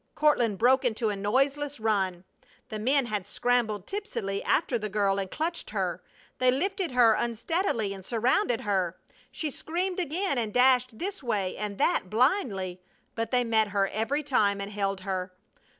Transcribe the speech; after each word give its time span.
Courtland 0.15 0.57
broke 0.57 0.83
into 0.83 1.09
a 1.11 1.15
noiseless 1.15 1.79
run. 1.79 2.23
The 2.69 2.79
men 2.79 3.05
had 3.05 3.27
scrambled 3.27 3.85
tipsily 3.85 4.43
after 4.43 4.79
the 4.79 4.89
girl 4.89 5.19
and 5.19 5.29
clutched 5.29 5.69
her. 5.69 6.01
They 6.39 6.49
lifted 6.49 6.93
her 6.93 7.13
unsteadily 7.13 7.93
and 7.93 8.03
surrounded 8.03 8.61
her. 8.61 8.97
She 9.29 9.51
screamed 9.51 9.99
again, 9.99 10.39
and 10.39 10.51
dashed 10.51 10.97
this 10.97 11.21
way 11.21 11.55
and 11.55 11.77
that 11.77 12.09
blindly, 12.09 12.81
but 13.13 13.29
they 13.29 13.43
met 13.43 13.67
her 13.67 13.89
every 13.89 14.23
time 14.23 14.59
and 14.59 14.71
held 14.71 15.01
her. 15.01 15.33